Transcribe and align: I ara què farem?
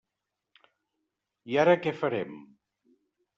I 1.51 1.59
ara 1.65 1.77
què 1.85 1.93
farem? 2.01 2.33